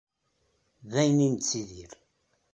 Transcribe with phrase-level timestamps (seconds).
[0.91, 1.91] D ayen i nettidir.